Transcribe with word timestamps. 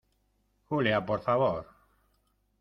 Julia, 0.67 0.99
por 1.05 1.21
favor. 1.21 1.67